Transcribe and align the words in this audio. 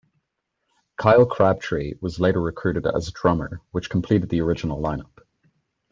Kyle 0.97 1.27
Crabtree 1.27 1.93
was 2.01 2.19
later 2.19 2.41
recruited 2.41 2.87
as 2.87 3.11
drummer 3.11 3.61
which 3.69 3.91
completed 3.91 4.29
the 4.29 4.41
original 4.41 4.81
lineup. 4.81 5.21